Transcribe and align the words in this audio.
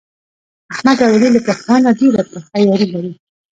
احمد 0.73 0.97
او 1.05 1.11
علي 1.15 1.29
له 1.35 1.41
پخوا 1.47 1.75
نه 1.85 1.91
ډېره 1.99 2.21
پخه 2.31 2.57
یاري 2.67 2.87
لري. 2.93 3.13